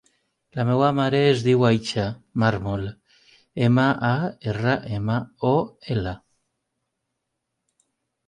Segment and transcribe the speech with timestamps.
[0.59, 2.05] La meva mare es diu Aicha
[2.43, 2.87] Marmol:
[3.67, 4.11] ema, a,
[4.53, 5.17] erra, ema,
[5.53, 5.55] o,
[5.97, 6.17] ela.